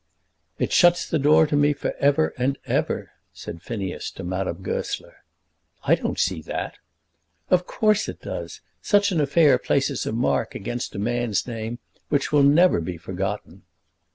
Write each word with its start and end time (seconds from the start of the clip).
"It 0.57 0.71
shuts 0.71 1.07
the 1.07 1.19
door 1.19 1.45
to 1.45 1.55
me 1.55 1.73
for 1.73 1.93
ever 1.99 2.33
and 2.35 2.57
ever," 2.65 3.11
said 3.33 3.61
Phineas 3.61 4.09
to 4.13 4.23
Madame 4.23 4.63
Goesler. 4.63 5.17
"I 5.83 5.93
don't 5.93 6.17
see 6.17 6.41
that." 6.41 6.79
"Of 7.51 7.67
course 7.67 8.09
it 8.09 8.19
does. 8.19 8.61
Such 8.81 9.11
an 9.11 9.21
affair 9.21 9.59
places 9.59 10.07
a 10.07 10.11
mark 10.11 10.55
against 10.55 10.95
a 10.95 10.97
man's 10.97 11.45
name 11.45 11.77
which 12.09 12.31
will 12.31 12.41
never 12.41 12.81
be 12.81 12.97
forgotten." 12.97 13.61